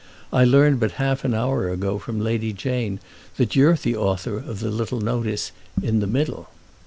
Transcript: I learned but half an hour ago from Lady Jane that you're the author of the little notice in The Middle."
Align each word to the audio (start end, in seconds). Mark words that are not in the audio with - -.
I 0.33 0.45
learned 0.45 0.79
but 0.79 0.93
half 0.93 1.23
an 1.23 1.35
hour 1.35 1.69
ago 1.69 1.99
from 1.99 2.19
Lady 2.19 2.53
Jane 2.53 2.99
that 3.37 3.55
you're 3.55 3.75
the 3.75 3.95
author 3.95 4.37
of 4.39 4.59
the 4.59 4.71
little 4.71 4.99
notice 4.99 5.51
in 5.79 5.99
The 5.99 6.07
Middle." 6.07 6.49